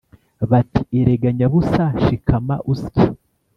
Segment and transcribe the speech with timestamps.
[0.49, 3.05] bati Erega nyabusa shikama usye